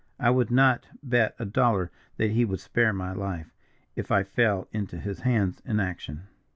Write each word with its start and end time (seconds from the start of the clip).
I 0.19 0.31
would 0.31 0.49
not 0.49 0.87
bet 1.03 1.35
a 1.37 1.45
dollar 1.45 1.91
that 2.17 2.31
he 2.31 2.43
would 2.43 2.59
spare 2.59 2.91
my 2.91 3.11
life, 3.13 3.53
if 3.95 4.11
I 4.11 4.23
fell 4.23 4.67
into 4.71 4.97
his 4.97 5.19
hands 5.19 5.61
in 5.63 5.79
action." 5.79 6.23